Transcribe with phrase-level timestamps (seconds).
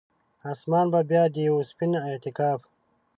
[0.51, 2.59] اسمان به بیا د یوه سپین اعتکاف،